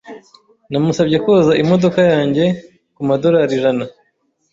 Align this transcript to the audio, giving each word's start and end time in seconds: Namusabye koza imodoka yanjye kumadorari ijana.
Namusabye 0.71 1.17
koza 1.23 1.51
imodoka 1.63 1.99
yanjye 2.11 2.45
kumadorari 2.95 3.51
ijana. 3.57 3.83